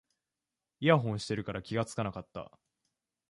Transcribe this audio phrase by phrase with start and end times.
[0.79, 2.51] イヤホンしてるから気がつかなかった